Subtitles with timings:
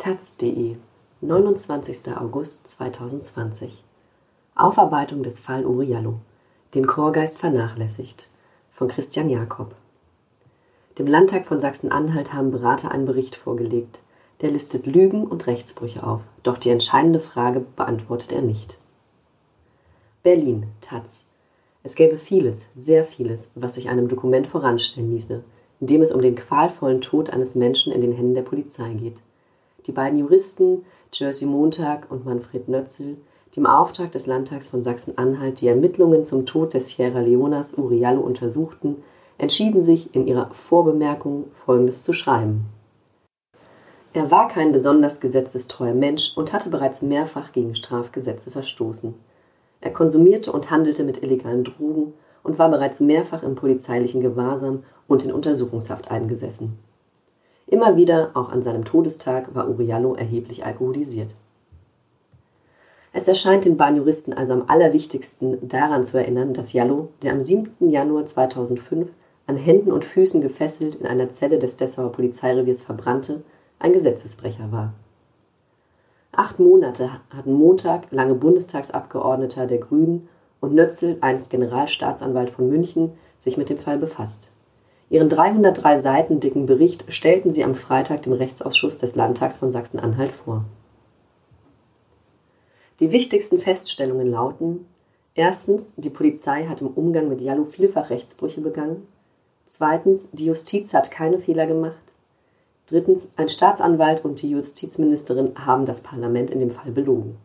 [0.00, 0.76] taz.de,
[1.20, 2.16] 29.
[2.16, 3.84] August 2020.
[4.54, 6.20] Aufarbeitung des Fall Uriallo.
[6.74, 8.30] Den Chorgeist vernachlässigt.
[8.70, 9.74] Von Christian Jakob.
[10.96, 14.00] Dem Landtag von Sachsen-Anhalt haben Berater einen Bericht vorgelegt.
[14.40, 16.22] Der listet Lügen und Rechtsbrüche auf.
[16.44, 18.78] Doch die entscheidende Frage beantwortet er nicht.
[20.22, 21.26] Berlin, Taz.
[21.82, 25.44] Es gäbe vieles, sehr vieles, was sich einem Dokument voranstellen ließe,
[25.80, 29.18] in dem es um den qualvollen Tod eines Menschen in den Händen der Polizei geht.
[29.90, 33.16] Die beiden Juristen, Jersey Montag und Manfred Nötzel,
[33.52, 38.20] die im Auftrag des Landtags von Sachsen-Anhalt die Ermittlungen zum Tod des Sierra Leonas Uriallo
[38.20, 39.02] untersuchten,
[39.36, 42.66] entschieden sich in ihrer Vorbemerkung Folgendes zu schreiben.
[44.12, 49.14] Er war kein besonders gesetzestreuer Mensch und hatte bereits mehrfach gegen Strafgesetze verstoßen.
[49.80, 52.12] Er konsumierte und handelte mit illegalen Drogen
[52.44, 56.78] und war bereits mehrfach im polizeilichen Gewahrsam und in Untersuchungshaft eingesessen.
[57.70, 61.36] Immer wieder, auch an seinem Todestag, war Uriallo erheblich alkoholisiert.
[63.12, 67.88] Es erscheint den Bahnjuristen also am allerwichtigsten daran zu erinnern, dass Jallo, der am 7.
[67.88, 69.10] Januar 2005
[69.46, 73.42] an Händen und Füßen gefesselt in einer Zelle des Dessauer Polizeireviers verbrannte,
[73.78, 74.92] ein Gesetzesbrecher war.
[76.32, 80.28] Acht Monate hatten Montag lange Bundestagsabgeordneter der Grünen
[80.60, 84.50] und Nötzel, einst Generalstaatsanwalt von München, sich mit dem Fall befasst.
[85.10, 90.30] Ihren 303 Seiten dicken Bericht stellten sie am Freitag dem Rechtsausschuss des Landtags von Sachsen-Anhalt
[90.30, 90.64] vor.
[93.00, 94.86] Die wichtigsten Feststellungen lauten:
[95.34, 99.08] Erstens, die Polizei hat im Umgang mit Jallo vielfach Rechtsbrüche begangen.
[99.66, 101.96] Zweitens, die Justiz hat keine Fehler gemacht.
[102.86, 107.36] Drittens, ein Staatsanwalt und die Justizministerin haben das Parlament in dem Fall belogen.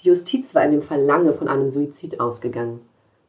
[0.00, 2.80] Die Justiz war in dem Fall lange von einem Suizid ausgegangen.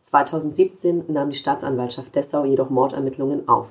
[0.01, 3.67] 2017 nahm die Staatsanwaltschaft Dessau jedoch Mordermittlungen auf,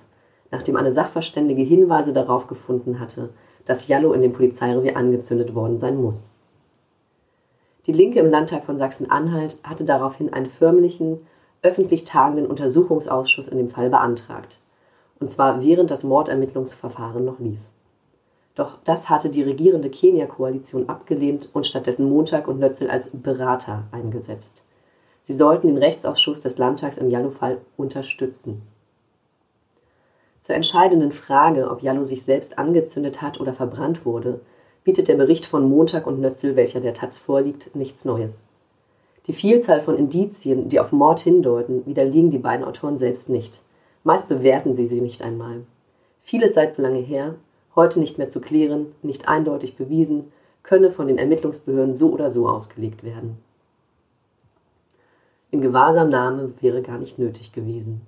[0.51, 3.31] nachdem eine Sachverständige Hinweise darauf gefunden hatte,
[3.65, 6.31] dass Jallo in dem Polizeirevier angezündet worden sein muss.
[7.87, 11.27] Die Linke im Landtag von Sachsen-Anhalt hatte daraufhin einen förmlichen,
[11.63, 14.59] öffentlich tagenden Untersuchungsausschuss in dem Fall beantragt,
[15.19, 17.61] und zwar während das Mordermittlungsverfahren noch lief.
[18.55, 24.63] Doch das hatte die regierende Kenia-Koalition abgelehnt und stattdessen Montag und Nötzel als Berater eingesetzt.
[25.21, 28.63] Sie sollten den Rechtsausschuss des Landtags im Jallo-Fall unterstützen.
[30.41, 34.41] Zur entscheidenden Frage, ob Jallo sich selbst angezündet hat oder verbrannt wurde,
[34.85, 38.47] bietet der Bericht von Montag und Nötzel, welcher der Taz vorliegt, nichts Neues.
[39.27, 43.61] Die Vielzahl von Indizien, die auf Mord hindeuten, widerlegen die beiden Autoren selbst nicht.
[44.03, 45.61] Meist bewerten sie sie nicht einmal.
[46.23, 47.35] Vieles sei zu lange her,
[47.77, 50.33] heute nicht mehr zu klären, nicht eindeutig bewiesen,
[50.63, 53.39] könne von den Ermittlungsbehörden so oder so ausgelegt werden.
[55.51, 58.03] In Gewahrsamnahme wäre gar nicht nötig gewesen.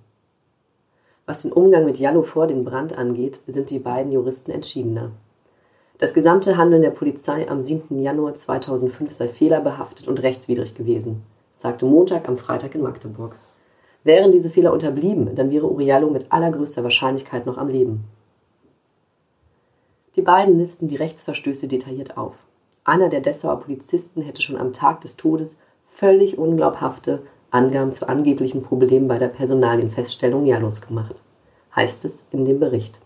[1.27, 5.11] Was den Umgang mit Jallo vor dem Brand angeht, sind die beiden Juristen entschiedener.
[5.99, 8.01] Das gesamte Handeln der Polizei am 7.
[8.01, 11.23] Januar 2005 sei fehlerbehaftet und rechtswidrig gewesen,
[11.57, 13.37] sagte Montag am Freitag in Magdeburg.
[14.05, 18.05] Wären diese Fehler unterblieben, dann wäre Uriallo mit allergrößter Wahrscheinlichkeit noch am Leben.
[20.17, 22.35] Die beiden listen die Rechtsverstöße detailliert auf.
[22.85, 25.57] Einer der Dessauer Polizisten hätte schon am Tag des Todes
[25.93, 31.17] völlig unglaubhafte Angaben zu angeblichen Problemen bei der Personalienfeststellung Jallos gemacht,
[31.77, 32.99] heißt es in dem Bericht.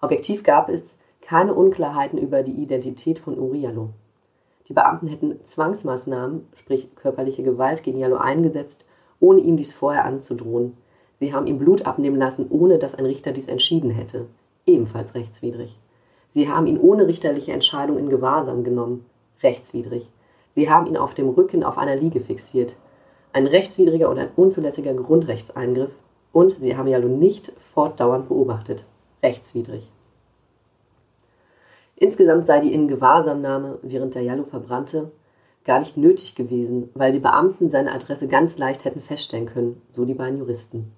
[0.00, 3.90] Objektiv gab es keine Unklarheiten über die Identität von Uriallo.
[4.68, 8.84] Die Beamten hätten Zwangsmaßnahmen, sprich körperliche Gewalt gegen Jallo eingesetzt,
[9.20, 10.76] ohne ihm dies vorher anzudrohen.
[11.20, 14.26] Sie haben ihm Blut abnehmen lassen, ohne dass ein Richter dies entschieden hätte.
[14.66, 15.78] Ebenfalls rechtswidrig.
[16.30, 19.06] Sie haben ihn ohne richterliche Entscheidung in Gewahrsam genommen.
[19.42, 20.10] Rechtswidrig.
[20.56, 22.76] Sie haben ihn auf dem Rücken auf einer Liege fixiert.
[23.34, 25.90] Ein rechtswidriger und ein unzulässiger Grundrechtseingriff.
[26.32, 28.84] Und sie haben Jallo nicht fortdauernd beobachtet.
[29.22, 29.90] Rechtswidrig.
[31.96, 35.10] Insgesamt sei die in Gewahrsamnahme, während der Jallo verbrannte,
[35.66, 40.06] gar nicht nötig gewesen, weil die Beamten seine Adresse ganz leicht hätten feststellen können, so
[40.06, 40.90] die beiden Juristen.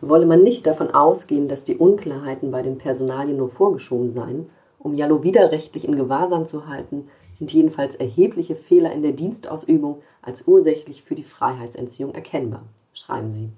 [0.00, 4.50] Wolle man nicht davon ausgehen, dass die Unklarheiten bei den Personalien nur vorgeschoben seien,
[4.80, 10.48] um Jallo widerrechtlich in Gewahrsam zu halten, sind jedenfalls erhebliche Fehler in der Dienstausübung als
[10.48, 12.62] ursächlich für die Freiheitsentziehung erkennbar,
[12.94, 13.50] schreiben sie.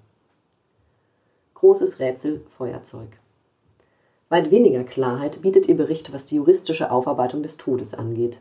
[1.55, 3.09] Großes Rätsel Feuerzeug.
[4.31, 8.41] Weit weniger Klarheit bietet ihr Bericht, was die juristische Aufarbeitung des Todes angeht.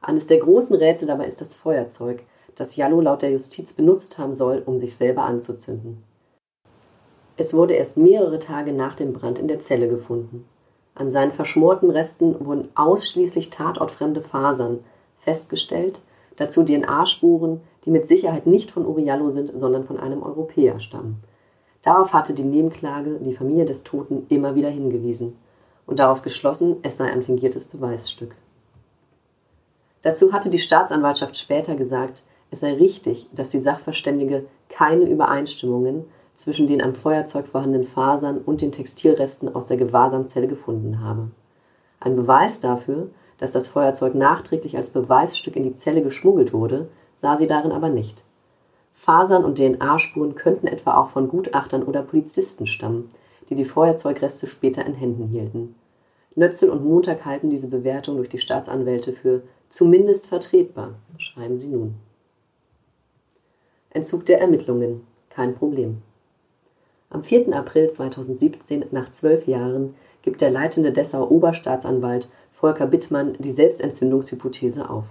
[0.00, 2.24] Eines der großen Rätsel dabei ist das Feuerzeug,
[2.56, 6.02] das Jallo laut der Justiz benutzt haben soll, um sich selber anzuzünden.
[7.36, 10.44] Es wurde erst mehrere Tage nach dem Brand in der Zelle gefunden.
[10.94, 14.80] An seinen verschmorten Resten wurden ausschließlich tatortfremde Fasern
[15.16, 16.00] festgestellt,
[16.36, 21.22] dazu DNA-Spuren, die mit Sicherheit nicht von Uriallo sind, sondern von einem Europäer stammen.
[21.82, 25.36] Darauf hatte die Nebenklage die Familie des Toten immer wieder hingewiesen.
[25.86, 28.34] und daraus geschlossen, es sei ein fingiertes Beweisstück.
[30.00, 36.66] Dazu hatte die Staatsanwaltschaft später gesagt, es sei richtig, dass die Sachverständige keine Übereinstimmungen zwischen
[36.66, 41.30] den am Feuerzeug vorhandenen Fasern und den Textilresten aus der Gewahrsamzelle gefunden habe.
[42.00, 43.08] Ein Beweis dafür,
[43.38, 47.88] dass das Feuerzeug nachträglich als Beweisstück in die Zelle geschmuggelt wurde, sah sie darin aber
[47.88, 48.22] nicht.
[48.92, 53.08] Fasern und DNA-Spuren könnten etwa auch von Gutachtern oder Polizisten stammen,
[53.50, 55.74] die die Feuerzeugreste später in Händen hielten.
[56.36, 61.94] Nötzel und Montag halten diese Bewertung durch die Staatsanwälte für zumindest vertretbar, schreiben sie nun.
[63.90, 65.06] Entzug der Ermittlungen.
[65.30, 66.02] Kein Problem.
[67.14, 67.54] Am 4.
[67.54, 75.04] April 2017, nach zwölf Jahren, gibt der leitende Dessauer Oberstaatsanwalt Volker Bittmann die Selbstentzündungshypothese auf.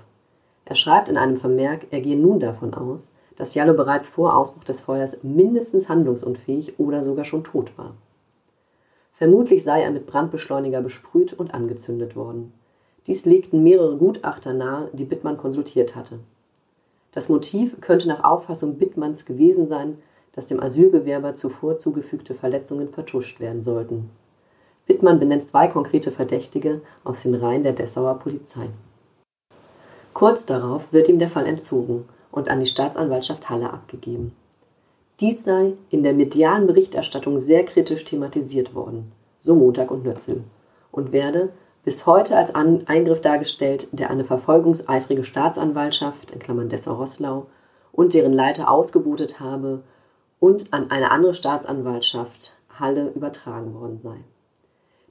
[0.65, 4.65] Er schreibt in einem Vermerk, er gehe nun davon aus, dass Jallo bereits vor Ausbruch
[4.65, 7.94] des Feuers mindestens handlungsunfähig oder sogar schon tot war.
[9.13, 12.51] Vermutlich sei er mit Brandbeschleuniger besprüht und angezündet worden.
[13.07, 16.19] Dies legten mehrere Gutachter nahe, die Bittmann konsultiert hatte.
[17.13, 20.00] Das Motiv könnte nach Auffassung Bittmanns gewesen sein,
[20.35, 24.09] dass dem Asylbewerber zuvor zugefügte Verletzungen vertuscht werden sollten.
[24.85, 28.68] Bittmann benennt zwei konkrete Verdächtige aus den Reihen der Dessauer Polizei.
[30.13, 34.35] Kurz darauf wird ihm der Fall entzogen und an die Staatsanwaltschaft Halle abgegeben.
[35.19, 40.44] Dies sei in der medialen Berichterstattung sehr kritisch thematisiert worden, so Montag und Nötzel,
[40.91, 41.50] und werde
[41.83, 47.45] bis heute als An Eingriff dargestellt, der eine verfolgungseifrige Staatsanwaltschaft in Klammern Dessau-Rosslau
[47.91, 49.83] und deren Leiter ausgebotet habe
[50.44, 54.18] und an eine andere Staatsanwaltschaft Halle übertragen worden sei,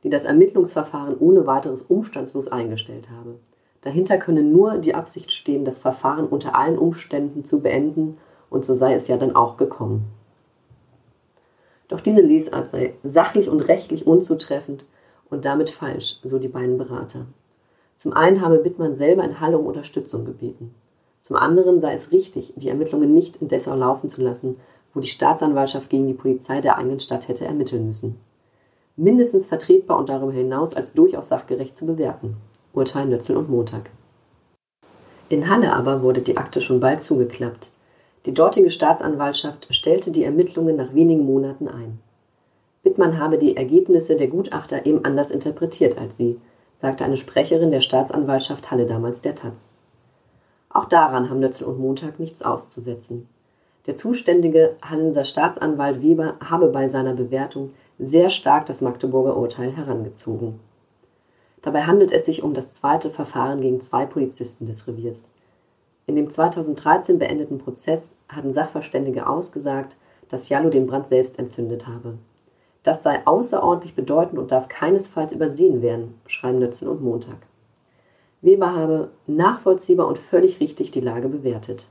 [0.04, 3.36] die das Ermittlungsverfahren ohne weiteres umstandslos eingestellt habe.
[3.80, 8.18] Dahinter könne nur die Absicht stehen, das Verfahren unter allen Umständen zu beenden,
[8.50, 10.04] und so sei es ja dann auch gekommen.
[11.88, 14.84] Doch diese Lesart sei sachlich und rechtlich unzutreffend
[15.30, 17.24] und damit falsch, so die beiden Berater.
[17.96, 20.74] Zum einen habe Bittmann selber in Halle um Unterstützung gebeten.
[21.22, 24.58] Zum anderen sei es richtig, die Ermittlungen nicht in Dessau laufen zu lassen,
[24.94, 28.18] wo die Staatsanwaltschaft gegen die Polizei der eigenen Stadt hätte ermitteln müssen.
[28.96, 32.36] Mindestens vertretbar und darüber hinaus als durchaus sachgerecht zu bewerten.
[32.74, 33.90] Urteil Nützel und Montag.
[35.28, 37.70] In Halle aber wurde die Akte schon bald zugeklappt.
[38.26, 42.00] Die dortige Staatsanwaltschaft stellte die Ermittlungen nach wenigen Monaten ein.
[42.82, 46.38] Wittmann habe die Ergebnisse der Gutachter eben anders interpretiert als sie,
[46.76, 49.78] sagte eine Sprecherin der Staatsanwaltschaft Halle damals der Taz.
[50.68, 53.28] Auch daran haben Nötzel und Montag nichts auszusetzen.
[53.86, 60.60] Der zuständige Hallenser Staatsanwalt Weber habe bei seiner Bewertung sehr stark das Magdeburger Urteil herangezogen.
[61.62, 65.30] Dabei handelt es sich um das zweite Verfahren gegen zwei Polizisten des Reviers.
[66.06, 69.96] In dem 2013 beendeten Prozess hatten Sachverständige ausgesagt,
[70.28, 72.18] dass Jallo den Brand selbst entzündet habe.
[72.82, 77.36] Das sei außerordentlich bedeutend und darf keinesfalls übersehen werden, schreiben Nützen und Montag.
[78.40, 81.86] Weber habe nachvollziehbar und völlig richtig die Lage bewertet.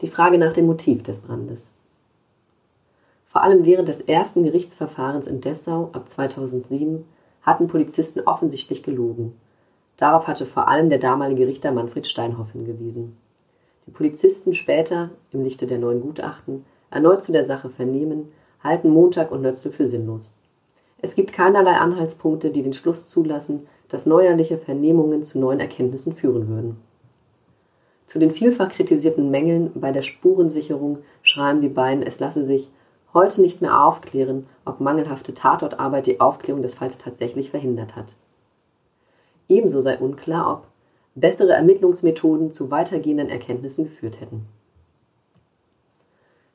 [0.00, 1.72] Die Frage nach dem Motiv des Brandes.
[3.26, 7.04] Vor allem während des ersten Gerichtsverfahrens in Dessau ab 2007
[7.42, 9.34] hatten Polizisten offensichtlich gelogen.
[9.98, 13.18] Darauf hatte vor allem der damalige Richter Manfred Steinhoff hingewiesen.
[13.86, 18.32] Die Polizisten später, im Lichte der neuen Gutachten, erneut zu der Sache vernehmen,
[18.64, 20.34] halten Montag und Nötzl für sinnlos.
[21.02, 26.48] Es gibt keinerlei Anhaltspunkte, die den Schluss zulassen, dass neuerliche Vernehmungen zu neuen Erkenntnissen führen
[26.48, 26.89] würden.
[28.10, 32.68] Zu den vielfach kritisierten Mängeln bei der Spurensicherung schreiben die beiden, es lasse sich
[33.14, 38.16] heute nicht mehr aufklären, ob mangelhafte Tatortarbeit die Aufklärung des Falls tatsächlich verhindert hat.
[39.48, 40.66] Ebenso sei unklar, ob
[41.14, 44.44] bessere Ermittlungsmethoden zu weitergehenden Erkenntnissen geführt hätten.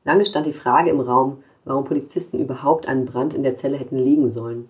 [0.04, 3.98] Lange stand die Frage im Raum, warum Polizisten überhaupt einen Brand in der Zelle hätten
[3.98, 4.68] legen sollen.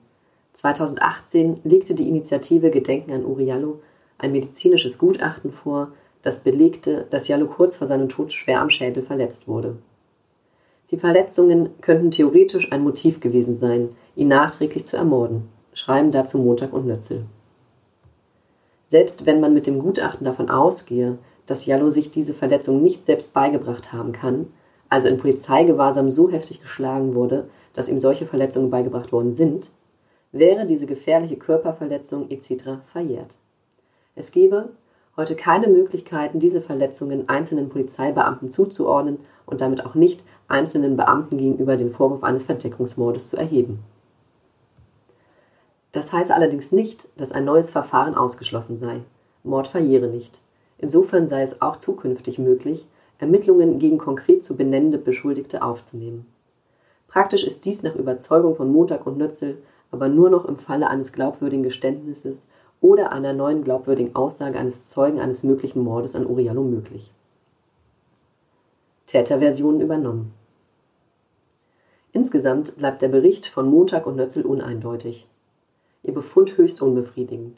[0.54, 3.80] 2018 legte die Initiative Gedenken an Uriallo
[4.20, 5.92] ein medizinisches Gutachten vor,
[6.26, 9.78] das belegte, dass Jallo kurz vor seinem Tod schwer am Schädel verletzt wurde.
[10.90, 16.74] Die Verletzungen könnten theoretisch ein Motiv gewesen sein, ihn nachträglich zu ermorden, schreiben dazu Montag
[16.74, 17.26] und Nötzel.
[18.88, 23.34] Selbst wenn man mit dem Gutachten davon ausgehe, dass Jallo sich diese Verletzung nicht selbst
[23.34, 24.48] beigebracht haben kann,
[24.90, 29.70] also in Polizeigewahrsam so heftig geschlagen wurde, dass ihm solche Verletzungen beigebracht worden sind,
[30.32, 32.82] wäre diese gefährliche Körperverletzung etc.
[32.92, 33.36] verjährt.
[34.16, 34.70] Es gäbe
[35.18, 41.78] heute keine Möglichkeiten, diese Verletzungen einzelnen Polizeibeamten zuzuordnen und damit auch nicht einzelnen Beamten gegenüber
[41.78, 43.80] den Vorwurf eines Verdeckungsmordes zu erheben.
[45.92, 49.02] Das heißt allerdings nicht, dass ein neues Verfahren ausgeschlossen sei.
[49.44, 50.42] Mord verjähre nicht.
[50.78, 52.86] Insofern sei es auch zukünftig möglich,
[53.18, 56.26] Ermittlungen gegen konkret zu benennende Beschuldigte aufzunehmen.
[57.08, 59.58] Praktisch ist dies nach Überzeugung von Montag und Nötzel
[59.96, 62.48] aber nur noch im Falle eines glaubwürdigen Geständnisses
[62.82, 67.12] oder einer neuen glaubwürdigen Aussage eines Zeugen eines möglichen Mordes an Uriallo möglich.
[69.08, 70.34] Täterversionen übernommen.
[72.12, 75.28] Insgesamt bleibt der Bericht von Montag und Nötzel uneindeutig.
[76.04, 77.58] Ihr Befund höchst unbefriedigend.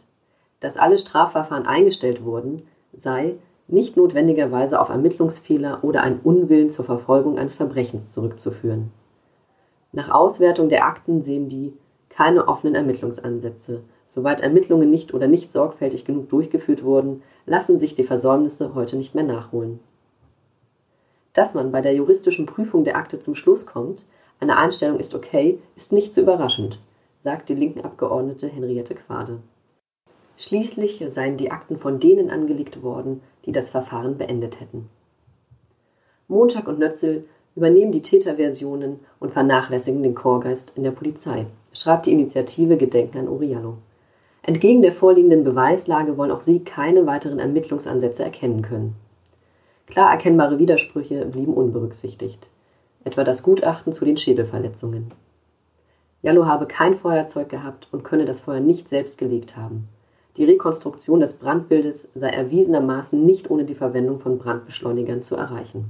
[0.60, 3.36] Dass alle Strafverfahren eingestellt wurden, sei
[3.68, 8.92] nicht notwendigerweise auf Ermittlungsfehler oder einen Unwillen zur Verfolgung eines Verbrechens zurückzuführen.
[9.92, 11.74] Nach Auswertung der Akten sehen die
[12.10, 13.84] keine offenen Ermittlungsansätze.
[14.08, 19.16] Soweit Ermittlungen nicht oder nicht sorgfältig genug durchgeführt wurden, lassen sich die Versäumnisse heute nicht
[19.16, 19.82] mehr nachholen.
[21.34, 24.06] Dass man bei der juristischen Prüfung der Akte zum Schluss kommt,
[24.40, 26.80] eine Einstellung ist okay, ist nicht so überraschend,
[27.20, 29.40] sagt die linken Abgeordnete Henriette Quade.
[30.38, 34.90] Schließlich seien die Akten von denen angelegt worden, die das Verfahren beendet hätten.
[36.30, 42.14] Montag und Nötzel übernehmen die Täterversionen und vernachlässigen den Chorgeist in der Polizei, schreibt die
[42.14, 43.78] Initiative Gedenken an Uriallo.
[44.48, 48.96] Entgegen der vorliegenden Beweislage wollen auch sie keine weiteren Ermittlungsansätze erkennen können.
[49.88, 52.48] Klar erkennbare Widersprüche blieben unberücksichtigt,
[53.04, 55.12] etwa das Gutachten zu den Schädelverletzungen.
[56.22, 59.90] Jallo habe kein Feuerzeug gehabt und könne das Feuer nicht selbst gelegt haben.
[60.38, 65.90] Die Rekonstruktion des Brandbildes sei erwiesenermaßen nicht ohne die Verwendung von Brandbeschleunigern zu erreichen.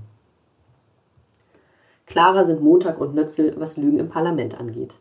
[2.08, 4.96] Klarer sind Montag und Nötzel, was Lügen im Parlament angeht.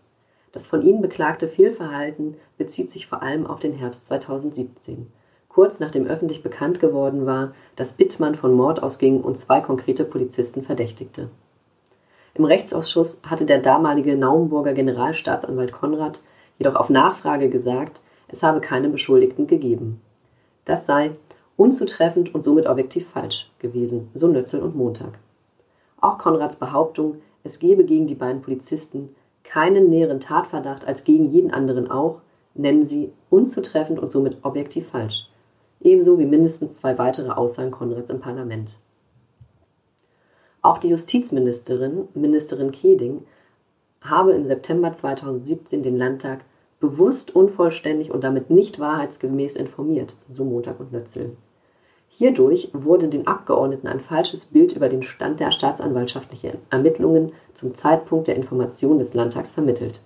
[0.57, 5.07] Das von ihnen beklagte Fehlverhalten bezieht sich vor allem auf den Herbst 2017,
[5.51, 10.63] kurz nachdem öffentlich bekannt geworden war, dass Bittmann von Mord ausging und zwei konkrete Polizisten
[10.63, 11.29] verdächtigte.
[12.33, 16.23] Im Rechtsausschuss hatte der damalige Naumburger Generalstaatsanwalt Konrad
[16.57, 20.01] jedoch auf Nachfrage gesagt, es habe keine Beschuldigten gegeben.
[20.65, 21.11] Das sei
[21.59, 25.19] unzutreffend und somit objektiv falsch gewesen, so Nötzel und Montag.
[26.01, 29.15] Auch Konrads Behauptung, es gebe gegen die beiden Polizisten
[29.47, 32.21] keinen näheren Tatverdacht als gegen jeden anderen auch,
[32.55, 35.29] nennen sie unzutreffend und somit objektiv falsch.
[35.81, 38.79] Ebenso wie mindestens zwei weitere Aussagen Konrads im Parlament.
[40.63, 43.23] Auch die Justizministerin, Ministerin Keding,
[44.01, 46.45] habe im September 2017 den Landtag
[46.81, 51.37] bewusst unvollständig und damit nicht wahrheitsgemäß informiert, so Montag und Nötzel.
[52.19, 58.27] Hierdurch wurde den Abgeordneten ein falsches Bild über den Stand der staatsanwaltschaftlichen Ermittlungen zum Zeitpunkt
[58.27, 60.01] der Information des Landtags vermittelt.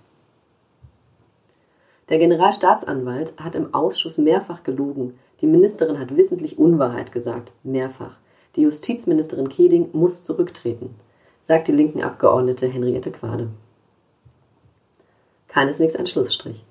[2.09, 8.17] Der Generalstaatsanwalt hat im Ausschuss mehrfach gelogen, die Ministerin hat wissentlich Unwahrheit gesagt, mehrfach.
[8.57, 10.93] Die Justizministerin Keding muss zurücktreten,
[11.39, 13.47] sagt die linken Abgeordnete Henriette Quade.
[15.47, 16.65] Keineswegs ein Schlussstrich.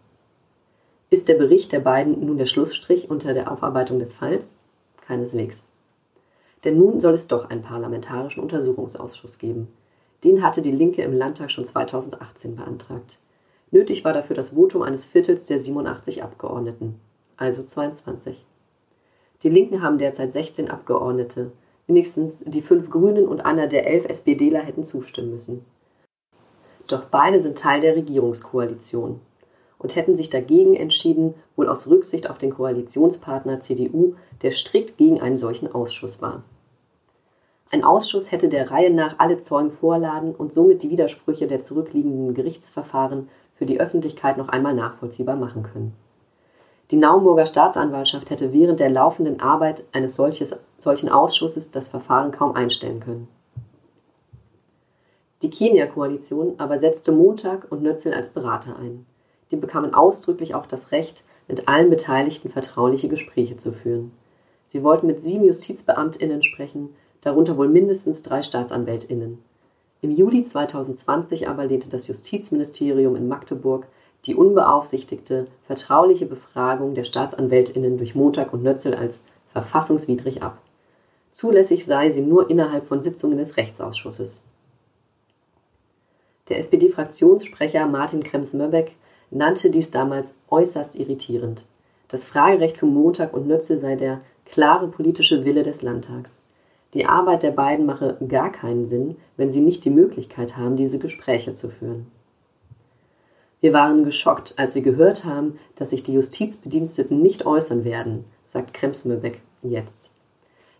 [1.09, 4.60] Ist der Bericht der beiden nun der Schlussstrich unter der Aufarbeitung des Falls?
[5.11, 5.69] Keineswegs.
[6.62, 9.67] Denn nun soll es doch einen parlamentarischen Untersuchungsausschuss geben.
[10.23, 13.19] Den hatte die Linke im Landtag schon 2018 beantragt.
[13.73, 17.00] Nötig war dafür das Votum eines Viertels der 87 Abgeordneten,
[17.37, 18.45] also 22.
[19.43, 21.50] Die Linken haben derzeit 16 Abgeordnete.
[21.88, 25.64] Wenigstens die fünf Grünen und einer der elf SPDler hätten zustimmen müssen.
[26.87, 29.21] Doch beide sind Teil der Regierungskoalition
[29.80, 35.20] und hätten sich dagegen entschieden, wohl aus Rücksicht auf den Koalitionspartner CDU, der strikt gegen
[35.20, 36.42] einen solchen Ausschuss war.
[37.72, 42.34] Ein Ausschuss hätte der Reihe nach alle Zeugen vorladen und somit die Widersprüche der zurückliegenden
[42.34, 45.94] Gerichtsverfahren für die Öffentlichkeit noch einmal nachvollziehbar machen können.
[46.90, 52.56] Die Naumburger Staatsanwaltschaft hätte während der laufenden Arbeit eines solches, solchen Ausschusses das Verfahren kaum
[52.56, 53.28] einstellen können.
[55.42, 59.06] Die Kenia-Koalition aber setzte Montag und Nötzel als Berater ein
[59.50, 64.12] die bekamen ausdrücklich auch das Recht, mit allen Beteiligten vertrauliche Gespräche zu führen.
[64.66, 66.90] Sie wollten mit sieben JustizbeamtInnen sprechen,
[67.23, 69.38] darunter wohl mindestens drei StaatsanwältInnen.
[70.00, 73.87] Im Juli 2020 aber lehnte das Justizministerium in Magdeburg
[74.26, 80.59] die unbeaufsichtigte, vertrauliche Befragung der StaatsanwältInnen durch Montag und Nötzel als verfassungswidrig ab.
[81.33, 84.42] Zulässig sei sie nur innerhalb von Sitzungen des Rechtsausschusses.
[86.49, 88.92] Der SPD-Fraktionssprecher Martin Krems-Möbeck
[89.30, 91.64] nannte dies damals äußerst irritierend.
[92.08, 96.42] Das Fragerecht für Montag und Nütze sei der klare politische Wille des Landtags.
[96.94, 100.99] Die Arbeit der beiden mache gar keinen Sinn, wenn sie nicht die Möglichkeit haben, diese
[100.99, 102.06] Gespräche zu führen.
[103.60, 108.75] Wir waren geschockt, als wir gehört haben, dass sich die Justizbediensteten nicht äußern werden, sagt
[108.75, 110.10] Kremsmöbeck jetzt.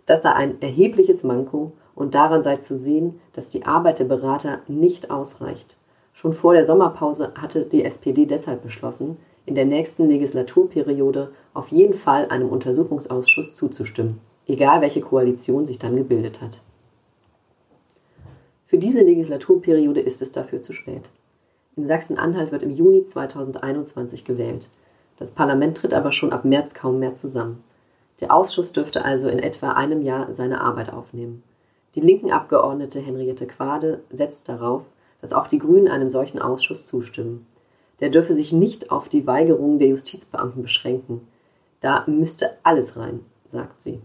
[0.07, 4.61] Das sei ein erhebliches Manko und daran sei zu sehen, dass die Arbeit der Berater
[4.67, 5.77] nicht ausreicht.
[6.21, 11.95] Schon vor der Sommerpause hatte die SPD deshalb beschlossen, in der nächsten Legislaturperiode auf jeden
[11.95, 16.61] Fall einem Untersuchungsausschuss zuzustimmen, egal welche Koalition sich dann gebildet hat.
[18.67, 21.09] Für diese Legislaturperiode ist es dafür zu spät.
[21.77, 24.69] In Sachsen-Anhalt wird im Juni 2021 gewählt.
[25.17, 27.65] Das Parlament tritt aber schon ab März kaum mehr zusammen.
[28.21, 31.43] Der Ausschuss dürfte also in etwa einem Jahr seine Arbeit aufnehmen.
[31.95, 34.85] Die linken Abgeordnete Henriette Quade setzt darauf,
[35.21, 37.47] dass auch die Grünen einem solchen Ausschuss zustimmen.
[38.01, 41.29] Der dürfe sich nicht auf die Weigerung der Justizbeamten beschränken.
[41.81, 44.01] Da müsste alles rein, sagt sie.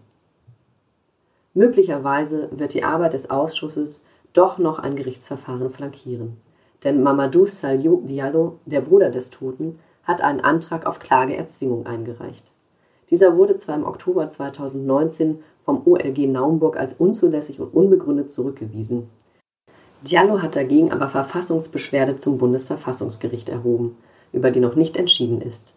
[1.53, 4.03] Möglicherweise wird die Arbeit des Ausschusses
[4.34, 6.38] doch noch ein Gerichtsverfahren flankieren.
[6.84, 12.51] Denn Mamadou Saliou Diallo, der Bruder des Toten, hat einen Antrag auf Klageerzwingung eingereicht.
[13.10, 19.10] Dieser wurde zwar im Oktober 2019 vom OLG Naumburg als unzulässig und unbegründet zurückgewiesen.
[20.05, 23.97] Diallo hat dagegen aber Verfassungsbeschwerde zum Bundesverfassungsgericht erhoben,
[24.33, 25.75] über die noch nicht entschieden ist